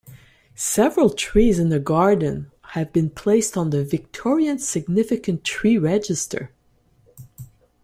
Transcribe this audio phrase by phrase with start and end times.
[0.55, 6.51] Several trees in the garden have been placed on the Victorian Significant Tree Register.